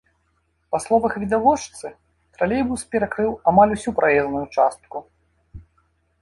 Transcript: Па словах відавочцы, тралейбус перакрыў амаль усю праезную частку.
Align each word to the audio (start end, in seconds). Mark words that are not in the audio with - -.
Па 0.75 0.79
словах 0.85 1.13
відавочцы, 1.23 1.91
тралейбус 2.37 2.81
перакрыў 2.97 3.31
амаль 3.53 3.75
усю 3.77 3.95
праезную 4.01 4.43
частку. 4.55 4.97